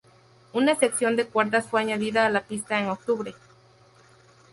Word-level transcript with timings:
Una 0.53 0.73
sección 0.75 1.15
de 1.15 1.27
cuerdas 1.27 1.67
fue 1.69 1.79
añadida 1.79 2.25
a 2.25 2.29
la 2.31 2.41
pista 2.41 2.79
en 2.79 2.87
octubre. 2.89 3.35